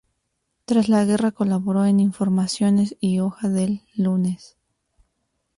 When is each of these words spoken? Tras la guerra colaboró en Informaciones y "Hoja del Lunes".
Tras 0.65 0.89
la 0.89 1.05
guerra 1.05 1.29
colaboró 1.31 1.85
en 1.85 1.99
Informaciones 1.99 2.97
y 2.99 3.19
"Hoja 3.19 3.49
del 3.49 3.81
Lunes". 3.95 4.57